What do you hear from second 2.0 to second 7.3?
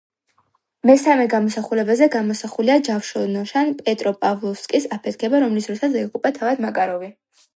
გამოსახულია ჯავშნოსან „პეტროპავლოვსკის“ აფეთქება, რომლის დროსაც დაიღუპა თავად მაკაროვი.